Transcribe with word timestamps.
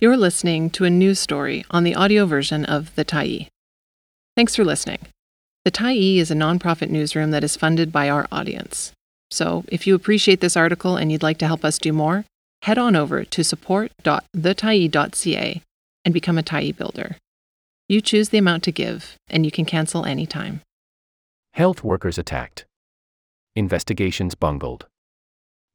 You're 0.00 0.16
listening 0.16 0.70
to 0.70 0.84
a 0.84 0.90
news 0.90 1.18
story 1.18 1.64
on 1.72 1.82
the 1.82 1.96
audio 1.96 2.24
version 2.24 2.64
of 2.64 2.94
The 2.94 3.04
Tyee. 3.04 3.48
Thanks 4.36 4.54
for 4.54 4.64
listening. 4.64 5.00
The 5.64 5.72
Tyee 5.72 6.18
is 6.18 6.30
a 6.30 6.36
nonprofit 6.36 6.88
newsroom 6.88 7.32
that 7.32 7.42
is 7.42 7.56
funded 7.56 7.90
by 7.90 8.08
our 8.08 8.28
audience. 8.30 8.92
So, 9.32 9.64
if 9.66 9.88
you 9.88 9.96
appreciate 9.96 10.40
this 10.40 10.56
article 10.56 10.96
and 10.96 11.10
you'd 11.10 11.24
like 11.24 11.38
to 11.38 11.48
help 11.48 11.64
us 11.64 11.80
do 11.80 11.92
more, 11.92 12.24
head 12.62 12.78
on 12.78 12.94
over 12.94 13.24
to 13.24 13.42
support.thetyee.ca 13.42 15.62
and 16.04 16.14
become 16.14 16.38
a 16.38 16.44
Tyee 16.44 16.76
builder. 16.76 17.16
You 17.88 18.00
choose 18.00 18.28
the 18.28 18.38
amount 18.38 18.62
to 18.62 18.70
give, 18.70 19.16
and 19.28 19.44
you 19.44 19.50
can 19.50 19.64
cancel 19.64 20.04
anytime. 20.04 20.60
Health 21.54 21.82
workers 21.82 22.18
attacked. 22.18 22.66
Investigations 23.56 24.36
bungled. 24.36 24.86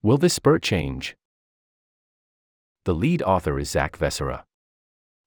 Will 0.01 0.17
this 0.17 0.35
spur 0.35 0.59
change? 0.59 1.17
The 2.85 2.93
lead 2.93 3.21
author 3.21 3.59
is 3.59 3.69
Zak 3.69 3.95
Vescera. 3.95 4.43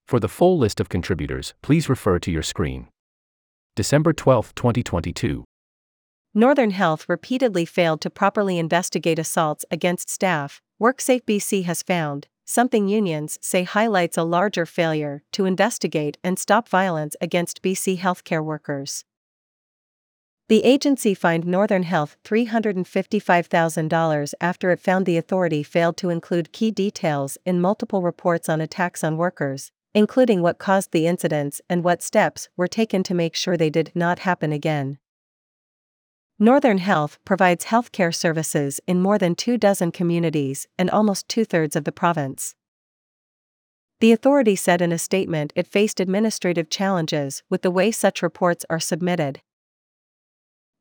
For 0.07 0.21
the 0.21 0.29
full 0.29 0.59
list 0.59 0.79
of 0.79 0.91
contributors, 0.91 1.55
please 1.63 1.89
refer 1.89 2.19
to 2.19 2.31
your 2.31 2.43
screen. 2.43 2.89
December 3.75 4.13
12, 4.13 4.55
2022. 4.55 5.43
Northern 6.35 6.71
Health 6.73 7.07
repeatedly 7.09 7.65
failed 7.65 8.03
to 8.03 8.11
properly 8.11 8.59
investigate 8.59 9.19
assaults 9.19 9.65
against 9.71 10.11
staff, 10.11 10.61
WorkSafe 10.79 11.23
BC 11.25 11.65
has 11.65 11.83
found, 11.83 12.29
something 12.45 12.89
unions 12.89 13.39
say 13.41 13.63
highlights 13.63 14.19
a 14.19 14.23
larger 14.23 14.67
failure 14.67 15.23
to 15.33 15.47
investigate 15.47 16.19
and 16.23 16.39
stop 16.39 16.69
violence 16.69 17.17
against 17.23 17.63
BC 17.63 17.97
healthcare 17.99 18.45
workers. 18.45 19.03
The 20.49 20.63
agency 20.63 21.13
fined 21.13 21.45
Northern 21.45 21.83
Health 21.83 22.17
$355,000 22.23 24.35
after 24.41 24.71
it 24.71 24.79
found 24.79 25.05
the 25.05 25.17
authority 25.17 25.65
failed 25.65 25.97
to 25.97 26.11
include 26.11 26.53
key 26.53 26.71
details 26.71 27.37
in 27.45 27.61
multiple 27.61 28.01
reports 28.01 28.49
on 28.49 28.61
attacks 28.61 29.03
on 29.03 29.17
workers, 29.17 29.73
including 29.93 30.43
what 30.43 30.59
caused 30.59 30.93
the 30.93 31.09
incidents 31.09 31.61
and 31.69 31.83
what 31.83 32.01
steps 32.01 32.49
were 32.57 32.69
taken 32.69 33.03
to 33.03 33.13
make 33.13 33.35
sure 33.35 33.57
they 33.57 33.71
did 33.71 33.91
not 33.93 34.21
happen 34.21 34.53
again. 34.53 34.99
Northern 36.39 36.79
Health 36.79 37.19
provides 37.25 37.65
healthcare 37.65 38.15
services 38.15 38.79
in 38.87 39.03
more 39.03 39.19
than 39.19 39.35
two 39.35 39.59
dozen 39.59 39.91
communities 39.91 40.69
and 40.79 40.89
almost 40.91 41.29
two 41.29 41.45
thirds 41.45 41.75
of 41.75 41.83
the 41.83 41.91
province. 41.91 42.55
The 43.99 44.13
authority 44.13 44.55
said 44.55 44.81
in 44.81 44.93
a 44.93 44.99
statement 44.99 45.53
it 45.57 45.67
faced 45.67 45.99
administrative 45.99 46.71
challenges 46.71 47.43
with 47.51 47.63
the 47.63 47.71
way 47.73 47.91
such 47.91 48.23
reports 48.23 48.65
are 48.71 48.79
submitted, 48.79 49.41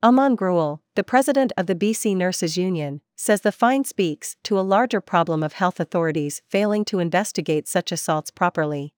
Aman 0.05 0.37
Grewal, 0.37 0.81
the 0.93 1.03
president 1.03 1.51
of 1.57 1.65
the 1.65 1.73
BC 1.73 2.15
Nurses 2.15 2.57
Union, 2.59 3.01
says 3.15 3.41
the 3.41 3.51
fine 3.51 3.83
speaks 3.83 4.37
to 4.43 4.59
a 4.59 4.61
larger 4.61 5.01
problem 5.01 5.41
of 5.41 5.53
health 5.53 5.79
authorities 5.79 6.43
failing 6.47 6.85
to 6.85 6.99
investigate 6.99 7.67
such 7.67 7.91
assaults 7.91 8.29
properly. 8.29 8.93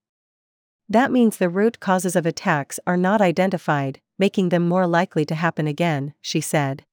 That 0.89 1.09
means 1.09 1.37
the 1.37 1.47
root 1.47 1.79
causes 1.79 2.17
of 2.17 2.25
attacks 2.25 2.77
are 2.85 2.97
not 2.97 3.21
identified, 3.21 4.01
making 4.19 4.49
them 4.49 4.67
more 4.67 4.85
likely 4.85 5.23
to 5.23 5.35
happen 5.35 5.65
again, 5.65 6.13
she 6.19 6.41
said. 6.41 6.83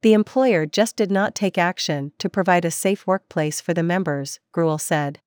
The 0.00 0.12
employer 0.12 0.66
just 0.66 0.96
did 0.96 1.12
not 1.12 1.36
take 1.36 1.56
action 1.56 2.10
to 2.18 2.28
provide 2.28 2.64
a 2.64 2.70
safe 2.72 3.06
workplace 3.06 3.60
for 3.60 3.72
the 3.72 3.84
members, 3.84 4.40
Grewal 4.52 4.80
said. 4.80 5.20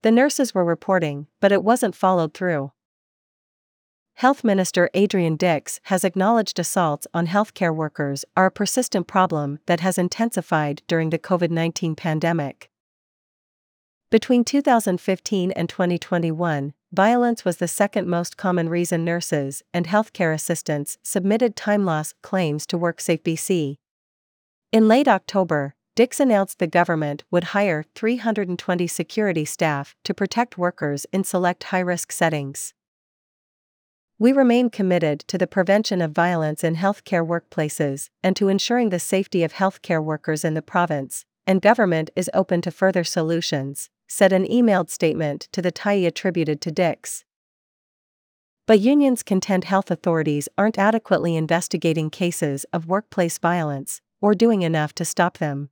The 0.00 0.10
nurses 0.10 0.54
were 0.54 0.64
reporting, 0.64 1.26
but 1.38 1.52
it 1.52 1.62
wasn't 1.62 1.94
followed 1.94 2.32
through. 2.32 2.72
Health 4.14 4.44
Minister 4.44 4.88
Adrian 4.94 5.36
Dix 5.36 5.80
has 5.84 6.04
acknowledged 6.04 6.58
assaults 6.58 7.06
on 7.12 7.26
healthcare 7.26 7.74
workers 7.74 8.24
are 8.36 8.46
a 8.46 8.50
persistent 8.50 9.06
problem 9.06 9.58
that 9.66 9.80
has 9.80 9.98
intensified 9.98 10.82
during 10.86 11.10
the 11.10 11.18
COVID 11.18 11.50
19 11.50 11.96
pandemic. 11.96 12.70
Between 14.10 14.44
2015 14.44 15.52
and 15.52 15.68
2021, 15.68 16.74
violence 16.92 17.44
was 17.44 17.56
the 17.56 17.66
second 17.66 18.06
most 18.06 18.36
common 18.36 18.68
reason 18.68 19.04
nurses 19.04 19.62
and 19.72 19.86
healthcare 19.86 20.34
assistants 20.34 20.98
submitted 21.02 21.56
time 21.56 21.84
loss 21.84 22.14
claims 22.22 22.66
to 22.66 22.78
WorkSafe 22.78 23.22
BC. 23.22 23.78
In 24.70 24.86
late 24.86 25.08
October, 25.08 25.74
Dix 25.96 26.20
announced 26.20 26.58
the 26.58 26.66
government 26.66 27.24
would 27.30 27.52
hire 27.52 27.84
320 27.94 28.86
security 28.86 29.44
staff 29.44 29.94
to 30.04 30.14
protect 30.14 30.56
workers 30.56 31.06
in 31.12 31.24
select 31.24 31.64
high 31.64 31.80
risk 31.80 32.12
settings. 32.12 32.72
We 34.22 34.30
remain 34.30 34.70
committed 34.70 35.18
to 35.26 35.36
the 35.36 35.48
prevention 35.48 36.00
of 36.00 36.12
violence 36.12 36.62
in 36.62 36.76
healthcare 36.76 37.26
workplaces 37.26 38.08
and 38.22 38.36
to 38.36 38.46
ensuring 38.46 38.90
the 38.90 39.00
safety 39.00 39.42
of 39.42 39.54
healthcare 39.54 40.00
workers 40.00 40.44
in 40.44 40.54
the 40.54 40.62
province, 40.62 41.24
and 41.44 41.60
government 41.60 42.08
is 42.14 42.30
open 42.32 42.62
to 42.62 42.70
further 42.70 43.02
solutions, 43.02 43.90
said 44.06 44.32
an 44.32 44.44
emailed 44.44 44.90
statement 44.90 45.48
to 45.50 45.60
the 45.60 45.72
Tyee 45.72 46.06
attributed 46.06 46.60
to 46.60 46.70
Dix. 46.70 47.24
But 48.68 48.78
unions 48.78 49.24
contend 49.24 49.64
health 49.64 49.90
authorities 49.90 50.48
aren't 50.56 50.78
adequately 50.78 51.34
investigating 51.34 52.08
cases 52.08 52.64
of 52.72 52.86
workplace 52.86 53.38
violence 53.38 54.00
or 54.20 54.34
doing 54.34 54.62
enough 54.62 54.94
to 54.94 55.04
stop 55.04 55.38
them. 55.38 55.70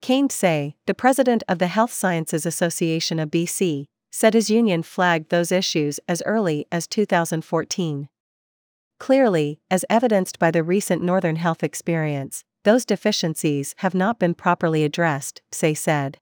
Kane 0.00 0.28
Tse, 0.28 0.76
the 0.86 0.94
president 0.94 1.42
of 1.46 1.58
the 1.58 1.66
Health 1.66 1.92
Sciences 1.92 2.46
Association 2.46 3.18
of 3.18 3.30
BC, 3.30 3.88
said 4.12 4.34
his 4.34 4.50
union 4.50 4.82
flagged 4.82 5.30
those 5.30 5.50
issues 5.50 5.98
as 6.06 6.22
early 6.26 6.66
as 6.70 6.86
2014. 6.86 8.08
Clearly, 9.00 9.58
as 9.68 9.84
evidenced 9.90 10.38
by 10.38 10.52
the 10.52 10.62
recent 10.62 11.02
Northern 11.02 11.36
Health 11.36 11.64
experience, 11.64 12.44
those 12.62 12.84
deficiencies 12.84 13.74
have 13.78 13.94
not 13.94 14.20
been 14.20 14.34
properly 14.34 14.84
addressed, 14.84 15.42
Tse 15.50 15.74
said. 15.74 16.18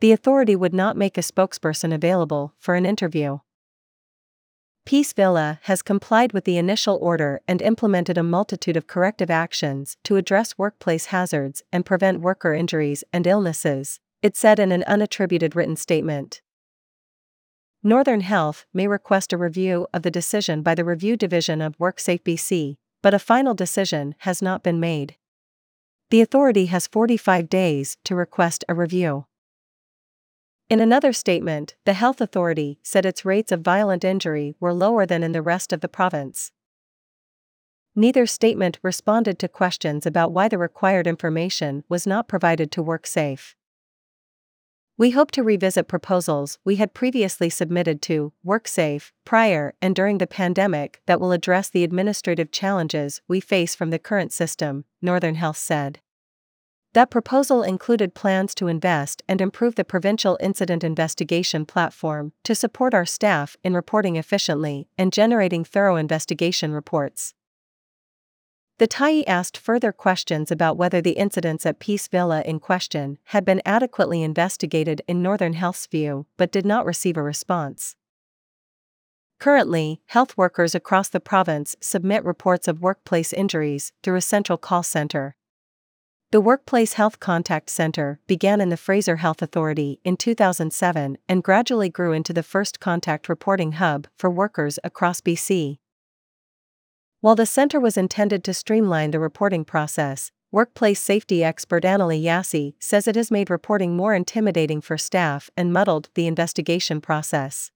The 0.00 0.12
authority 0.12 0.54
would 0.54 0.74
not 0.74 0.94
make 0.94 1.16
a 1.16 1.22
spokesperson 1.22 1.90
available 1.90 2.52
for 2.58 2.74
an 2.74 2.84
interview. 2.84 3.38
Peace 4.84 5.14
Villa 5.14 5.58
has 5.62 5.80
complied 5.80 6.34
with 6.34 6.44
the 6.44 6.58
initial 6.58 6.98
order 7.00 7.40
and 7.48 7.62
implemented 7.62 8.18
a 8.18 8.22
multitude 8.22 8.76
of 8.76 8.86
corrective 8.86 9.30
actions 9.30 9.96
to 10.04 10.16
address 10.16 10.58
workplace 10.58 11.06
hazards 11.06 11.62
and 11.72 11.86
prevent 11.86 12.20
worker 12.20 12.52
injuries 12.52 13.04
and 13.10 13.26
illnesses, 13.26 14.00
it 14.22 14.36
said 14.36 14.58
in 14.58 14.72
an 14.72 14.84
unattributed 14.86 15.54
written 15.54 15.76
statement. 15.76 16.42
Northern 17.82 18.20
Health 18.20 18.66
may 18.74 18.86
request 18.86 19.32
a 19.32 19.38
review 19.38 19.86
of 19.94 20.02
the 20.02 20.10
decision 20.10 20.62
by 20.62 20.74
the 20.74 20.84
Review 20.84 21.16
Division 21.16 21.62
of 21.62 21.78
WorkSafe 21.78 22.22
BC, 22.22 22.76
but 23.02 23.14
a 23.14 23.18
final 23.18 23.54
decision 23.54 24.14
has 24.18 24.42
not 24.42 24.62
been 24.62 24.78
made. 24.78 25.16
The 26.10 26.20
authority 26.20 26.66
has 26.66 26.86
45 26.86 27.48
days 27.48 27.96
to 28.04 28.14
request 28.14 28.64
a 28.68 28.74
review. 28.74 29.26
In 30.68 30.78
another 30.78 31.12
statement, 31.12 31.74
the 31.84 31.94
health 31.94 32.20
authority 32.20 32.78
said 32.82 33.06
its 33.06 33.24
rates 33.24 33.50
of 33.50 33.62
violent 33.62 34.04
injury 34.04 34.54
were 34.60 34.74
lower 34.74 35.06
than 35.06 35.22
in 35.22 35.32
the 35.32 35.42
rest 35.42 35.72
of 35.72 35.80
the 35.80 35.88
province. 35.88 36.52
Neither 37.96 38.26
statement 38.26 38.78
responded 38.82 39.38
to 39.38 39.48
questions 39.48 40.06
about 40.06 40.32
why 40.32 40.48
the 40.48 40.58
required 40.58 41.06
information 41.06 41.82
was 41.88 42.06
not 42.06 42.28
provided 42.28 42.70
to 42.72 42.84
WorkSafe. 42.84 43.54
We 45.00 45.12
hope 45.12 45.30
to 45.30 45.42
revisit 45.42 45.88
proposals 45.88 46.58
we 46.62 46.76
had 46.76 46.92
previously 46.92 47.48
submitted 47.48 48.02
to 48.02 48.34
WorkSafe 48.44 49.12
prior 49.24 49.72
and 49.80 49.96
during 49.96 50.18
the 50.18 50.26
pandemic 50.26 51.00
that 51.06 51.18
will 51.18 51.32
address 51.32 51.70
the 51.70 51.84
administrative 51.84 52.52
challenges 52.52 53.22
we 53.26 53.40
face 53.40 53.74
from 53.74 53.88
the 53.88 53.98
current 53.98 54.30
system, 54.30 54.84
Northern 55.00 55.36
Health 55.36 55.56
said. 55.56 56.00
That 56.92 57.08
proposal 57.08 57.62
included 57.62 58.14
plans 58.14 58.54
to 58.56 58.66
invest 58.66 59.22
and 59.26 59.40
improve 59.40 59.76
the 59.76 59.84
provincial 59.84 60.36
incident 60.38 60.84
investigation 60.84 61.64
platform 61.64 62.34
to 62.44 62.54
support 62.54 62.92
our 62.92 63.06
staff 63.06 63.56
in 63.64 63.72
reporting 63.72 64.16
efficiently 64.16 64.86
and 64.98 65.14
generating 65.14 65.64
thorough 65.64 65.96
investigation 65.96 66.72
reports. 66.72 67.32
The 68.80 68.88
Tyee 68.88 69.24
asked 69.26 69.58
further 69.58 69.92
questions 69.92 70.50
about 70.50 70.78
whether 70.78 71.02
the 71.02 71.10
incidents 71.10 71.66
at 71.66 71.80
Peace 71.80 72.08
Villa 72.08 72.40
in 72.46 72.58
question 72.60 73.18
had 73.24 73.44
been 73.44 73.60
adequately 73.66 74.22
investigated 74.22 75.02
in 75.06 75.20
Northern 75.20 75.52
Health's 75.52 75.86
view, 75.86 76.24
but 76.38 76.50
did 76.50 76.64
not 76.64 76.86
receive 76.86 77.18
a 77.18 77.22
response. 77.22 77.94
Currently, 79.38 80.00
health 80.06 80.34
workers 80.38 80.74
across 80.74 81.10
the 81.10 81.20
province 81.20 81.76
submit 81.82 82.24
reports 82.24 82.66
of 82.68 82.80
workplace 82.80 83.34
injuries 83.34 83.92
through 84.02 84.16
a 84.16 84.22
central 84.22 84.56
call 84.56 84.82
center. 84.82 85.36
The 86.30 86.40
Workplace 86.40 86.94
Health 86.94 87.20
Contact 87.20 87.68
Center 87.68 88.18
began 88.26 88.62
in 88.62 88.70
the 88.70 88.78
Fraser 88.78 89.16
Health 89.16 89.42
Authority 89.42 90.00
in 90.04 90.16
2007 90.16 91.18
and 91.28 91.44
gradually 91.44 91.90
grew 91.90 92.14
into 92.14 92.32
the 92.32 92.42
first 92.42 92.80
contact 92.80 93.28
reporting 93.28 93.72
hub 93.72 94.06
for 94.16 94.30
workers 94.30 94.78
across 94.82 95.20
BC. 95.20 95.76
While 97.22 97.34
the 97.34 97.44
center 97.44 97.78
was 97.78 97.98
intended 97.98 98.42
to 98.44 98.54
streamline 98.54 99.10
the 99.10 99.20
reporting 99.20 99.62
process, 99.62 100.32
workplace 100.50 101.02
safety 101.02 101.44
expert 101.44 101.84
Annalee 101.84 102.24
Yassi 102.24 102.72
says 102.78 103.06
it 103.06 103.14
has 103.14 103.30
made 103.30 103.50
reporting 103.50 103.94
more 103.94 104.14
intimidating 104.14 104.80
for 104.80 104.96
staff 104.96 105.50
and 105.54 105.70
muddled 105.70 106.08
the 106.14 106.26
investigation 106.26 106.98
process. 107.02 107.72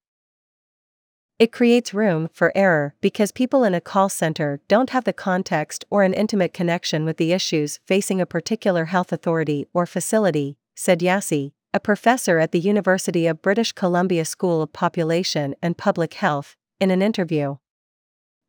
It 1.39 1.53
creates 1.53 1.93
room 1.93 2.31
for 2.33 2.57
error 2.57 2.95
because 3.03 3.33
people 3.33 3.65
in 3.65 3.75
a 3.75 3.83
call 3.83 4.09
center 4.09 4.61
don't 4.67 4.91
have 4.91 5.05
the 5.05 5.13
context 5.13 5.85
or 5.91 6.05
an 6.05 6.15
intimate 6.15 6.55
connection 6.55 7.05
with 7.05 7.19
the 7.19 7.33
issues 7.33 7.81
facing 7.85 8.23
a 8.23 8.27
particular 8.27 8.87
health 8.87 9.13
authority 9.13 9.67
or 9.75 9.85
facility, 9.85 10.57
said 10.75 11.01
Yassi, 11.01 11.53
a 11.75 11.81
professor 11.81 12.39
at 12.39 12.53
the 12.53 12.61
University 12.61 13.27
of 13.27 13.43
British 13.43 13.73
Columbia 13.73 14.25
School 14.25 14.63
of 14.63 14.73
Population 14.73 15.55
and 15.61 15.77
Public 15.77 16.15
Health, 16.15 16.57
in 16.81 16.91
an 16.91 17.03
interview. 17.03 17.57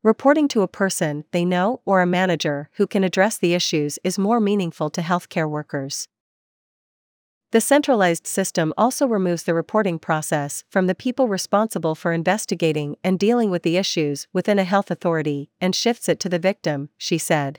Reporting 0.06 0.46
to 0.46 0.62
a 0.62 0.68
person 0.68 1.24
they 1.32 1.44
know 1.44 1.80
or 1.84 2.00
a 2.00 2.06
manager 2.06 2.70
who 2.74 2.86
can 2.86 3.02
address 3.02 3.38
the 3.38 3.54
issues 3.54 3.98
is 4.04 4.20
more 4.20 4.38
meaningful 4.38 4.88
to 4.90 5.00
healthcare 5.00 5.50
workers. 5.50 6.06
The 7.50 7.60
centralized 7.60 8.24
system 8.24 8.72
also 8.78 9.08
removes 9.08 9.42
the 9.42 9.52
reporting 9.52 9.98
process 9.98 10.62
from 10.70 10.86
the 10.86 10.94
people 10.94 11.26
responsible 11.26 11.96
for 11.96 12.12
investigating 12.12 12.94
and 13.02 13.18
dealing 13.18 13.50
with 13.50 13.64
the 13.64 13.76
issues 13.76 14.28
within 14.32 14.60
a 14.60 14.62
health 14.62 14.92
authority 14.92 15.50
and 15.60 15.74
shifts 15.74 16.08
it 16.08 16.20
to 16.20 16.28
the 16.28 16.38
victim, 16.38 16.90
she 16.96 17.18
said. 17.18 17.58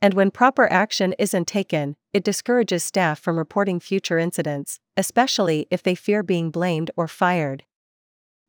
And 0.00 0.14
when 0.14 0.30
proper 0.30 0.72
action 0.72 1.14
isn't 1.18 1.46
taken, 1.46 1.96
it 2.14 2.24
discourages 2.24 2.82
staff 2.82 3.18
from 3.18 3.36
reporting 3.36 3.78
future 3.78 4.18
incidents, 4.18 4.80
especially 4.96 5.66
if 5.70 5.82
they 5.82 5.94
fear 5.94 6.22
being 6.22 6.50
blamed 6.50 6.90
or 6.96 7.06
fired. 7.06 7.64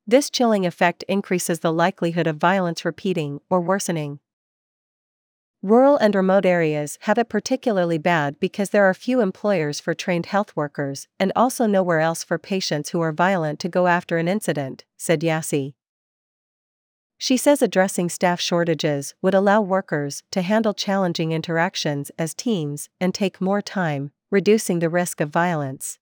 This 0.07 0.29
chilling 0.29 0.65
effect 0.65 1.03
increases 1.07 1.61
the 1.61 1.73
likelihood 1.73 2.27
of 2.27 2.37
violence 2.37 2.85
repeating 2.85 3.41
or 3.49 3.59
worsening. 3.59 4.19
Rural 5.63 5.97
and 5.97 6.13
remote 6.13 6.45
areas 6.45 6.99
have 7.01 7.17
it 7.17 7.27
particularly 7.27 7.97
bad 7.97 8.39
because 8.39 8.69
there 8.69 8.85
are 8.85 8.93
few 8.93 9.19
employers 9.19 9.79
for 9.79 9.95
trained 9.95 10.27
health 10.27 10.55
workers 10.55 11.07
and 11.19 11.31
also 11.35 11.65
nowhere 11.65 12.01
else 12.01 12.23
for 12.23 12.37
patients 12.37 12.89
who 12.89 13.01
are 13.01 13.11
violent 13.11 13.59
to 13.61 13.67
go 13.67 13.87
after 13.87 14.17
an 14.17 14.27
incident, 14.27 14.85
said 14.95 15.21
Yassi. 15.21 15.73
She 17.17 17.35
says 17.35 17.63
addressing 17.63 18.09
staff 18.09 18.39
shortages 18.39 19.15
would 19.23 19.33
allow 19.33 19.59
workers 19.59 20.21
to 20.29 20.43
handle 20.43 20.75
challenging 20.75 21.31
interactions 21.31 22.11
as 22.19 22.35
teams 22.35 22.89
and 23.01 23.11
take 23.11 23.41
more 23.41 23.63
time, 23.63 24.11
reducing 24.29 24.77
the 24.77 24.89
risk 24.89 25.19
of 25.19 25.29
violence. 25.29 25.97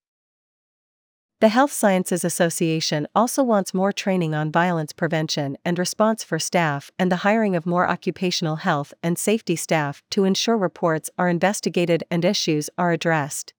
The 1.44 1.50
Health 1.50 1.74
Sciences 1.74 2.24
Association 2.24 3.06
also 3.14 3.44
wants 3.44 3.74
more 3.74 3.92
training 3.92 4.34
on 4.34 4.50
violence 4.50 4.94
prevention 4.94 5.58
and 5.66 5.78
response 5.78 6.24
for 6.24 6.40
staff 6.40 6.90
and 6.98 7.12
the 7.12 7.18
hiring 7.28 7.54
of 7.54 7.66
more 7.66 7.86
occupational 7.86 8.56
health 8.56 8.94
and 9.04 9.20
safety 9.20 9.58
staff 9.58 10.02
to 10.12 10.24
ensure 10.24 10.56
reports 10.56 11.10
are 11.18 11.28
investigated 11.28 12.02
and 12.10 12.24
issues 12.24 12.70
are 12.78 12.94
addressed. 12.94 13.54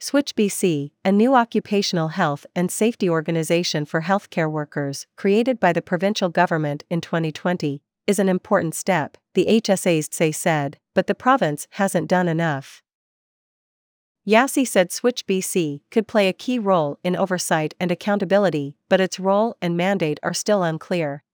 Switch 0.00 0.34
BC, 0.34 0.92
a 1.04 1.12
new 1.12 1.34
occupational 1.34 2.08
health 2.08 2.46
and 2.56 2.70
safety 2.70 3.10
organization 3.10 3.84
for 3.84 4.00
healthcare 4.00 4.50
workers, 4.50 5.06
created 5.18 5.60
by 5.60 5.74
the 5.74 5.82
provincial 5.82 6.30
government 6.30 6.82
in 6.88 7.02
2020, 7.02 7.82
is 8.06 8.18
an 8.18 8.30
important 8.30 8.74
step, 8.74 9.18
the 9.34 9.44
HSAs 9.44 10.08
Tse 10.08 10.32
said, 10.32 10.78
but 10.94 11.08
the 11.08 11.14
province 11.14 11.68
hasn't 11.72 12.08
done 12.08 12.26
enough. 12.26 12.82
Yassi 14.28 14.68
said 14.68 14.92
Switch 14.92 15.26
BC 15.26 15.80
could 15.90 16.06
play 16.06 16.28
a 16.28 16.34
key 16.34 16.58
role 16.58 16.98
in 17.02 17.16
oversight 17.16 17.72
and 17.80 17.90
accountability, 17.90 18.76
but 18.90 19.00
its 19.00 19.18
role 19.18 19.56
and 19.62 19.74
mandate 19.74 20.20
are 20.22 20.34
still 20.34 20.62
unclear. 20.62 21.24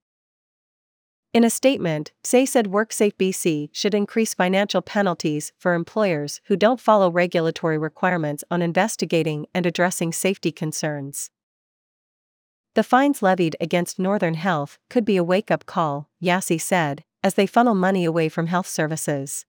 In 1.32 1.42
a 1.42 1.50
statement, 1.50 2.12
Tse 2.22 2.46
said 2.46 2.66
WorkSafe 2.66 3.14
BC 3.14 3.70
should 3.72 3.94
increase 3.94 4.32
financial 4.32 4.80
penalties 4.80 5.52
for 5.58 5.74
employers 5.74 6.40
who 6.44 6.54
don't 6.54 6.78
follow 6.78 7.10
regulatory 7.10 7.76
requirements 7.76 8.44
on 8.48 8.62
investigating 8.62 9.46
and 9.52 9.66
addressing 9.66 10.12
safety 10.12 10.52
concerns. 10.52 11.30
The 12.74 12.84
fines 12.84 13.22
levied 13.22 13.56
against 13.60 13.98
Northern 13.98 14.34
Health 14.34 14.78
could 14.88 15.04
be 15.04 15.16
a 15.16 15.24
wake 15.24 15.50
up 15.50 15.66
call, 15.66 16.08
Yassi 16.22 16.60
said, 16.60 17.02
as 17.24 17.34
they 17.34 17.46
funnel 17.46 17.74
money 17.74 18.04
away 18.04 18.28
from 18.28 18.46
health 18.46 18.68
services. 18.68 19.46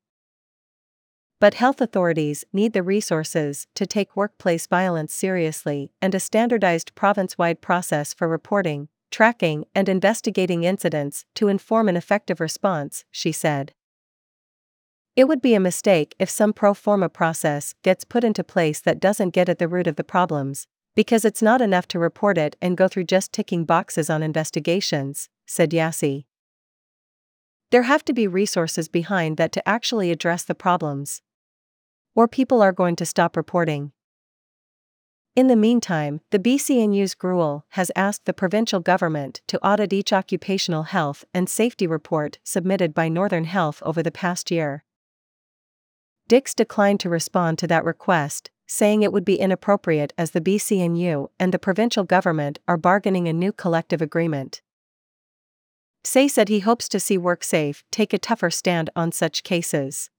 But 1.40 1.56
health 1.56 1.82
authorities 1.82 2.46
need 2.54 2.74
the 2.74 2.82
resources 2.82 3.68
to 3.76 3.86
take 3.86 4.16
workplace 4.16 4.68
violence 4.68 5.14
seriously, 5.14 5.92
and 6.02 6.16
a 6.16 6.20
standardized 6.20 6.96
province 6.96 7.38
wide 7.38 7.62
process 7.62 8.14
for 8.14 8.28
reporting, 8.28 8.88
tracking, 9.12 9.66
and 9.76 9.90
investigating 9.90 10.64
incidents 10.64 11.26
to 11.36 11.50
inform 11.50 11.90
an 11.90 11.98
effective 11.98 12.40
response, 12.40 13.04
she 13.12 13.32
said. 13.32 13.74
It 15.16 15.28
would 15.28 15.42
be 15.42 15.54
a 15.54 15.60
mistake 15.60 16.16
if 16.20 16.30
some 16.30 16.52
pro 16.54 16.74
forma 16.74 17.10
process 17.10 17.74
gets 17.84 18.04
put 18.04 18.24
into 18.24 18.44
place 18.44 18.82
that 18.82 19.00
doesn't 19.00 19.30
get 19.30 19.48
at 19.48 19.60
the 19.60 19.68
root 19.68 19.88
of 19.88 19.96
the 19.96 20.04
problems, 20.04 20.68
because 20.96 21.26
it's 21.26 21.42
not 21.42 21.62
enough 21.62 21.88
to 21.90 22.00
report 22.00 22.38
it 22.38 22.56
and 22.62 22.78
go 22.78 22.88
through 22.88 23.06
just 23.06 23.34
ticking 23.34 23.66
boxes 23.66 24.10
on 24.10 24.24
investigations, 24.24 25.30
said 25.46 25.72
Yassi. 25.72 26.26
There 27.72 27.84
have 27.84 28.06
to 28.06 28.14
be 28.14 28.28
resources 28.28 28.88
behind 28.88 29.38
that 29.38 29.52
to 29.54 29.68
actually 29.68 30.12
address 30.12 30.44
the 30.44 30.56
problems 30.56 31.22
or 32.16 32.28
people 32.28 32.62
are 32.62 32.72
going 32.72 32.96
to 32.96 33.06
stop 33.06 33.36
reporting. 33.36 33.92
In 35.36 35.48
the 35.48 35.58
meantime, 35.58 36.22
the 36.32 36.40
BCNU's 36.40 37.14
Grewal 37.14 37.64
has 37.72 37.92
asked 37.94 38.24
the 38.24 38.34
provincial 38.34 38.80
government 38.80 39.42
to 39.48 39.64
audit 39.64 39.92
each 39.92 40.14
occupational 40.14 40.84
health 40.84 41.26
and 41.34 41.50
safety 41.50 41.86
report 41.86 42.40
submitted 42.46 42.94
by 42.94 43.10
Northern 43.10 43.44
Health 43.44 43.84
over 43.86 44.02
the 44.02 44.12
past 44.12 44.50
year. 44.50 44.86
Dix 46.30 46.54
declined 46.54 47.02
to 47.02 47.10
respond 47.10 47.60
to 47.60 47.68
that 47.68 47.84
request, 47.84 48.50
saying 48.66 49.04
it 49.04 49.12
would 49.12 49.26
be 49.26 49.36
inappropriate 49.36 50.14
as 50.18 50.32
the 50.32 50.42
BCNU 50.42 51.28
and 51.38 51.54
the 51.54 51.60
provincial 51.60 52.06
government 52.06 52.58
are 52.66 52.78
bargaining 52.78 53.28
a 53.28 53.34
new 53.34 53.52
collective 53.52 54.02
agreement. 54.02 54.62
Tse 56.06 56.28
said 56.28 56.50
he 56.50 56.60
hopes 56.60 56.88
to 56.90 57.00
see 57.00 57.18
WorkSafe 57.18 57.82
take 57.92 58.14
a 58.14 58.20
tougher 58.20 58.52
stand 58.52 58.92
on 58.96 59.12
such 59.12 59.42
cases. 59.42 60.12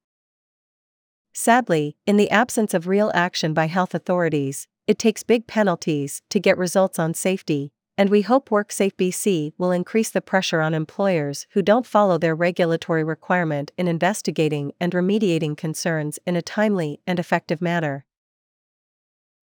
Sadly, 1.33 1.97
in 2.07 2.17
the 2.17 2.31
absence 2.31 2.75
of 2.75 2.89
real 2.89 3.13
action 3.15 3.55
by 3.55 3.67
health 3.67 3.95
authorities, 3.95 4.67
it 4.89 4.99
takes 4.99 5.23
big 5.23 5.47
penalties 5.47 6.23
to 6.31 6.41
get 6.41 6.59
results 6.59 6.99
on 6.99 7.15
safety, 7.15 7.71
and 7.97 8.11
we 8.11 8.23
hope 8.23 8.49
WorkSafe 8.49 8.95
BC 8.95 9.53
will 9.59 9.71
increase 9.71 10.11
the 10.11 10.21
pressure 10.21 10.61
on 10.61 10.75
employers 10.75 11.47
who 11.53 11.63
don't 11.63 11.87
follow 11.87 12.19
their 12.19 12.35
regulatory 12.35 13.05
requirement 13.05 13.71
in 13.79 13.87
investigating 13.87 14.73
and 14.81 14.93
remediating 14.93 15.57
concerns 15.57 16.19
in 16.27 16.35
a 16.35 16.43
timely 16.43 16.99
and 17.07 17.21
effective 17.21 17.63
manner. 17.63 18.05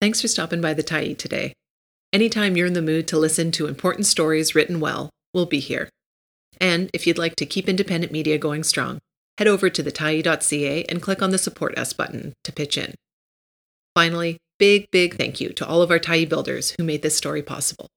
Thanks 0.01 0.23
for 0.23 0.29
stopping 0.29 0.63
by 0.63 0.73
the 0.73 0.83
Tyee 0.83 1.17
today. 1.17 1.53
Anytime 2.11 2.57
you're 2.57 2.67
in 2.69 2.73
the 2.73 2.81
mood 2.81 3.07
to 3.09 3.19
listen 3.19 3.51
to 3.53 3.67
important 3.67 4.07
stories 4.07 4.55
written 4.55 4.81
well, 4.81 5.11
we'll 5.35 5.45
be 5.45 5.61
here. 5.61 5.91
And 6.63 6.91
if 6.95 7.09
you'd 7.09 7.19
like 7.19 7.35
to 7.37 7.45
keep 7.45 7.69
independent 7.69 8.13
media 8.13 8.39
going 8.39 8.63
strong, 8.63 9.01
head 9.37 9.49
over 9.49 9.69
to 9.69 9.83
thetyee.ca 9.83 10.85
and 10.85 11.03
click 11.03 11.21
on 11.21 11.31
the 11.31 11.39
Support 11.39 11.77
Us 11.77 11.93
button 11.93 12.35
to 12.45 12.53
pitch 12.53 12.79
in. 12.79 12.95
Finally, 13.97 14.39
big, 14.61 14.87
big 14.93 15.17
thank 15.17 15.41
you 15.41 15.49
to 15.51 15.67
all 15.67 15.83
of 15.83 15.91
our 15.91 15.99
Tyee 15.99 16.29
builders 16.29 16.75
who 16.79 16.85
made 16.85 17.03
this 17.03 17.17
story 17.17 17.43
possible. 17.43 17.89